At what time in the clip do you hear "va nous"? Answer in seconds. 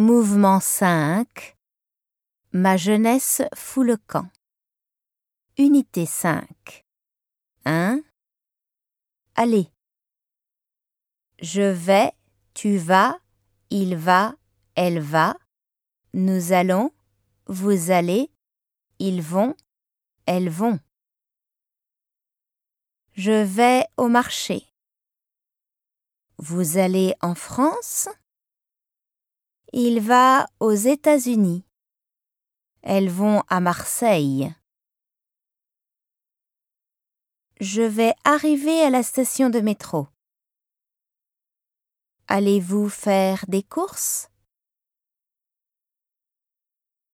15.00-16.52